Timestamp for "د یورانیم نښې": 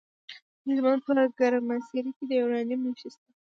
2.27-3.09